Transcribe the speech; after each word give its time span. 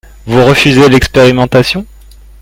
Vous 0.25 0.43
refusez 0.45 0.89
l’expérimentation 0.89 1.85